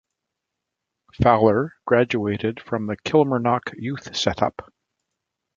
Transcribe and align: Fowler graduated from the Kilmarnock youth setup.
Fowler 1.21 1.75
graduated 1.85 2.59
from 2.59 2.87
the 2.87 2.97
Kilmarnock 3.05 3.69
youth 3.77 4.15
setup. 4.17 4.73